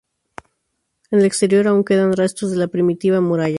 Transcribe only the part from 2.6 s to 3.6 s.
primitiva muralla.